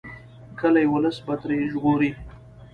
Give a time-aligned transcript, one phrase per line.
[0.59, 2.11] کلي ولس به ترې ژغوري.